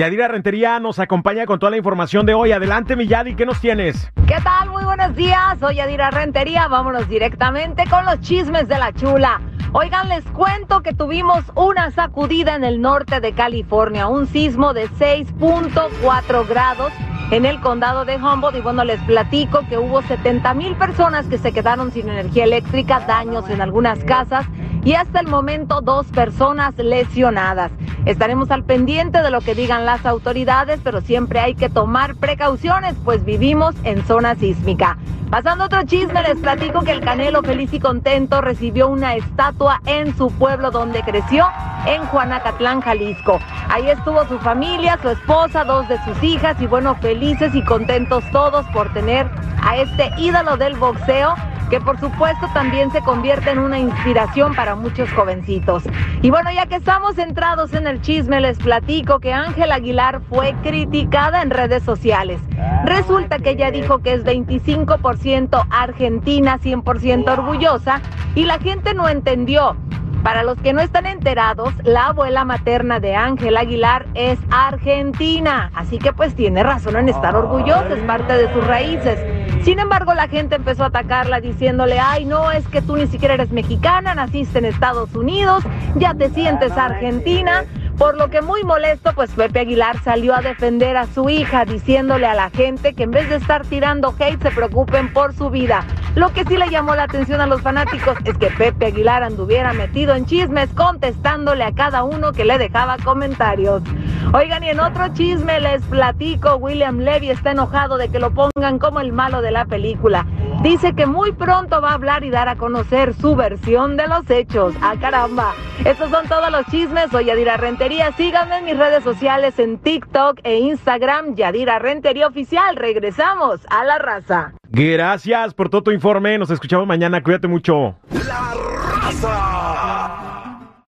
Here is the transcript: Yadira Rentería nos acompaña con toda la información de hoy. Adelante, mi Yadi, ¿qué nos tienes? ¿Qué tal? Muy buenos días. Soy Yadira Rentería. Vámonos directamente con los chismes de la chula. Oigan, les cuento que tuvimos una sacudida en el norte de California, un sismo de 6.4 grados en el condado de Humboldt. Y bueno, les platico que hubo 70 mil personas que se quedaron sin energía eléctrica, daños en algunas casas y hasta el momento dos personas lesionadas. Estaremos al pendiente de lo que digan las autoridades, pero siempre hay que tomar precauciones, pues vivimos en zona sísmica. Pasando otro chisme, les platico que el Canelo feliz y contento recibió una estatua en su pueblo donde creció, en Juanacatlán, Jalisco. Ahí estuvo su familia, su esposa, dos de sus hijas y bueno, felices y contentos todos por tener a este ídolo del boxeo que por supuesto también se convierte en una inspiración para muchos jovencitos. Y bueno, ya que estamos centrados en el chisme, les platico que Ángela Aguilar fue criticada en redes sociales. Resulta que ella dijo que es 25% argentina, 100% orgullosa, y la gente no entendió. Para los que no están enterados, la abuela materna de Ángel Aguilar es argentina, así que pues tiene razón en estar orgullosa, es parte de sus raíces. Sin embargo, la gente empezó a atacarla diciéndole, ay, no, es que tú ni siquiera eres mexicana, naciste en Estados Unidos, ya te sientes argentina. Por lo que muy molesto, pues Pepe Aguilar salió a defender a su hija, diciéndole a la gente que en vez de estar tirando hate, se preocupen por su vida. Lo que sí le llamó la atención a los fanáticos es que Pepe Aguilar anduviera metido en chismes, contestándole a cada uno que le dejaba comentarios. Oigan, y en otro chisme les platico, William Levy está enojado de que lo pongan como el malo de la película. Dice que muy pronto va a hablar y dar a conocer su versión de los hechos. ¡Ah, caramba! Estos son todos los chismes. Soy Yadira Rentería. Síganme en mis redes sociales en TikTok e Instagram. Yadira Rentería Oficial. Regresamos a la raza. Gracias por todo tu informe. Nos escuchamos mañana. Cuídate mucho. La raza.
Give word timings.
Yadira 0.00 0.28
Rentería 0.28 0.80
nos 0.80 0.98
acompaña 0.98 1.44
con 1.44 1.58
toda 1.58 1.72
la 1.72 1.76
información 1.76 2.24
de 2.24 2.32
hoy. 2.32 2.52
Adelante, 2.52 2.96
mi 2.96 3.06
Yadi, 3.06 3.34
¿qué 3.34 3.44
nos 3.44 3.60
tienes? 3.60 4.10
¿Qué 4.26 4.38
tal? 4.42 4.70
Muy 4.70 4.82
buenos 4.82 5.14
días. 5.14 5.58
Soy 5.60 5.74
Yadira 5.74 6.10
Rentería. 6.10 6.68
Vámonos 6.68 7.06
directamente 7.06 7.84
con 7.90 8.06
los 8.06 8.18
chismes 8.22 8.66
de 8.66 8.78
la 8.78 8.94
chula. 8.94 9.42
Oigan, 9.72 10.08
les 10.08 10.24
cuento 10.24 10.80
que 10.80 10.94
tuvimos 10.94 11.44
una 11.54 11.90
sacudida 11.90 12.54
en 12.54 12.64
el 12.64 12.80
norte 12.80 13.20
de 13.20 13.34
California, 13.34 14.06
un 14.06 14.26
sismo 14.26 14.72
de 14.72 14.88
6.4 14.88 16.48
grados 16.48 16.94
en 17.30 17.44
el 17.44 17.60
condado 17.60 18.06
de 18.06 18.16
Humboldt. 18.16 18.56
Y 18.56 18.62
bueno, 18.62 18.84
les 18.84 19.00
platico 19.02 19.60
que 19.68 19.76
hubo 19.76 20.00
70 20.00 20.54
mil 20.54 20.76
personas 20.76 21.26
que 21.26 21.36
se 21.36 21.52
quedaron 21.52 21.92
sin 21.92 22.08
energía 22.08 22.44
eléctrica, 22.44 23.00
daños 23.00 23.50
en 23.50 23.60
algunas 23.60 24.02
casas 24.04 24.46
y 24.82 24.94
hasta 24.94 25.20
el 25.20 25.26
momento 25.26 25.82
dos 25.82 26.06
personas 26.06 26.74
lesionadas. 26.78 27.70
Estaremos 28.06 28.50
al 28.50 28.64
pendiente 28.64 29.22
de 29.22 29.30
lo 29.30 29.40
que 29.40 29.54
digan 29.54 29.84
las 29.84 30.06
autoridades, 30.06 30.80
pero 30.82 31.00
siempre 31.00 31.40
hay 31.40 31.54
que 31.54 31.68
tomar 31.68 32.14
precauciones, 32.16 32.94
pues 33.04 33.24
vivimos 33.24 33.74
en 33.84 34.04
zona 34.06 34.34
sísmica. 34.34 34.96
Pasando 35.30 35.66
otro 35.66 35.84
chisme, 35.84 36.22
les 36.22 36.38
platico 36.38 36.80
que 36.80 36.90
el 36.90 37.02
Canelo 37.02 37.42
feliz 37.42 37.72
y 37.72 37.78
contento 37.78 38.40
recibió 38.40 38.88
una 38.88 39.14
estatua 39.14 39.80
en 39.86 40.16
su 40.16 40.28
pueblo 40.32 40.70
donde 40.70 41.02
creció, 41.02 41.46
en 41.86 42.04
Juanacatlán, 42.06 42.80
Jalisco. 42.80 43.38
Ahí 43.68 43.88
estuvo 43.88 44.26
su 44.26 44.38
familia, 44.40 44.98
su 45.00 45.10
esposa, 45.10 45.64
dos 45.64 45.88
de 45.88 46.02
sus 46.04 46.20
hijas 46.22 46.60
y 46.60 46.66
bueno, 46.66 46.96
felices 46.96 47.54
y 47.54 47.62
contentos 47.62 48.24
todos 48.32 48.66
por 48.72 48.92
tener 48.92 49.30
a 49.62 49.76
este 49.76 50.10
ídolo 50.18 50.56
del 50.56 50.76
boxeo 50.76 51.34
que 51.70 51.80
por 51.80 51.98
supuesto 51.98 52.48
también 52.52 52.90
se 52.90 53.00
convierte 53.00 53.50
en 53.50 53.60
una 53.60 53.78
inspiración 53.78 54.54
para 54.54 54.74
muchos 54.74 55.10
jovencitos. 55.12 55.84
Y 56.20 56.30
bueno, 56.30 56.50
ya 56.52 56.66
que 56.66 56.74
estamos 56.74 57.14
centrados 57.14 57.72
en 57.72 57.86
el 57.86 58.02
chisme, 58.02 58.40
les 58.40 58.58
platico 58.58 59.20
que 59.20 59.32
Ángela 59.32 59.76
Aguilar 59.76 60.20
fue 60.28 60.54
criticada 60.62 61.40
en 61.42 61.50
redes 61.50 61.84
sociales. 61.84 62.40
Resulta 62.84 63.38
que 63.38 63.50
ella 63.50 63.70
dijo 63.70 64.00
que 64.00 64.14
es 64.14 64.24
25% 64.24 65.66
argentina, 65.70 66.58
100% 66.58 67.30
orgullosa, 67.30 68.00
y 68.34 68.44
la 68.44 68.58
gente 68.58 68.92
no 68.92 69.08
entendió. 69.08 69.76
Para 70.22 70.42
los 70.42 70.58
que 70.58 70.74
no 70.74 70.82
están 70.82 71.06
enterados, 71.06 71.72
la 71.82 72.08
abuela 72.08 72.44
materna 72.44 73.00
de 73.00 73.16
Ángel 73.16 73.56
Aguilar 73.56 74.06
es 74.14 74.38
argentina, 74.50 75.70
así 75.74 75.98
que 75.98 76.12
pues 76.12 76.34
tiene 76.34 76.62
razón 76.62 76.96
en 76.96 77.08
estar 77.08 77.34
orgullosa, 77.34 77.94
es 77.94 78.02
parte 78.02 78.34
de 78.34 78.52
sus 78.52 78.66
raíces. 78.66 79.18
Sin 79.62 79.78
embargo, 79.78 80.14
la 80.14 80.28
gente 80.28 80.56
empezó 80.56 80.84
a 80.84 80.86
atacarla 80.86 81.40
diciéndole, 81.40 81.98
ay, 81.98 82.24
no, 82.24 82.50
es 82.50 82.66
que 82.68 82.80
tú 82.80 82.96
ni 82.96 83.06
siquiera 83.06 83.34
eres 83.34 83.50
mexicana, 83.50 84.14
naciste 84.14 84.58
en 84.58 84.64
Estados 84.64 85.14
Unidos, 85.14 85.64
ya 85.96 86.14
te 86.14 86.30
sientes 86.30 86.72
argentina. 86.72 87.64
Por 88.00 88.16
lo 88.16 88.30
que 88.30 88.40
muy 88.40 88.64
molesto, 88.64 89.12
pues 89.14 89.30
Pepe 89.32 89.60
Aguilar 89.60 90.02
salió 90.02 90.34
a 90.34 90.40
defender 90.40 90.96
a 90.96 91.04
su 91.04 91.28
hija, 91.28 91.66
diciéndole 91.66 92.24
a 92.24 92.32
la 92.32 92.48
gente 92.48 92.94
que 92.94 93.02
en 93.02 93.10
vez 93.10 93.28
de 93.28 93.36
estar 93.36 93.66
tirando 93.66 94.14
hate, 94.18 94.40
se 94.40 94.50
preocupen 94.50 95.12
por 95.12 95.34
su 95.34 95.50
vida. 95.50 95.84
Lo 96.14 96.32
que 96.32 96.44
sí 96.44 96.56
le 96.56 96.70
llamó 96.70 96.94
la 96.94 97.02
atención 97.02 97.42
a 97.42 97.46
los 97.46 97.60
fanáticos 97.60 98.16
es 98.24 98.38
que 98.38 98.46
Pepe 98.46 98.86
Aguilar 98.86 99.22
anduviera 99.22 99.74
metido 99.74 100.14
en 100.14 100.24
chismes, 100.24 100.70
contestándole 100.70 101.62
a 101.62 101.72
cada 101.72 102.02
uno 102.02 102.32
que 102.32 102.46
le 102.46 102.56
dejaba 102.56 102.96
comentarios. 103.04 103.82
Oigan, 104.32 104.64
y 104.64 104.70
en 104.70 104.80
otro 104.80 105.08
chisme 105.12 105.60
les 105.60 105.82
platico, 105.82 106.56
William 106.56 107.00
Levy 107.00 107.28
está 107.28 107.50
enojado 107.50 107.98
de 107.98 108.08
que 108.08 108.18
lo 108.18 108.32
pongan 108.32 108.78
como 108.78 109.00
el 109.00 109.12
malo 109.12 109.42
de 109.42 109.50
la 109.50 109.66
película. 109.66 110.24
Dice 110.62 110.94
que 110.94 111.06
muy 111.06 111.32
pronto 111.32 111.80
va 111.80 111.92
a 111.92 111.94
hablar 111.94 112.22
y 112.22 112.28
dar 112.28 112.48
a 112.50 112.56
conocer 112.56 113.14
su 113.14 113.34
versión 113.34 113.96
de 113.96 114.06
los 114.06 114.28
hechos. 114.28 114.74
¡Ah, 114.82 114.94
caramba! 115.00 115.54
Estos 115.86 116.10
son 116.10 116.28
todos 116.28 116.50
los 116.50 116.66
chismes. 116.66 117.10
Soy 117.10 117.24
Yadira 117.24 117.56
Rentería. 117.56 118.12
Síganme 118.12 118.58
en 118.58 118.66
mis 118.66 118.76
redes 118.76 119.02
sociales 119.02 119.58
en 119.58 119.78
TikTok 119.78 120.40
e 120.44 120.58
Instagram. 120.58 121.34
Yadira 121.34 121.78
Rentería 121.78 122.26
Oficial. 122.26 122.76
Regresamos 122.76 123.60
a 123.70 123.84
la 123.84 123.98
raza. 123.98 124.52
Gracias 124.68 125.54
por 125.54 125.70
todo 125.70 125.82
tu 125.82 125.92
informe. 125.92 126.36
Nos 126.36 126.50
escuchamos 126.50 126.86
mañana. 126.86 127.22
Cuídate 127.22 127.48
mucho. 127.48 127.96
La 128.10 128.52
raza. 129.00 129.59